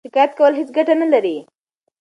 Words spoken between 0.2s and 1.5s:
کول هیڅ ګټه نلري.